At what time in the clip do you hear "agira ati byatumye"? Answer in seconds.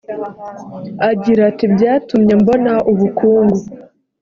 1.09-2.33